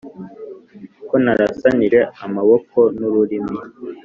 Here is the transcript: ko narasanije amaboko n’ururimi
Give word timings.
ko 1.07 1.15
narasanije 1.23 1.99
amaboko 2.25 2.77
n’ururimi 2.97 3.57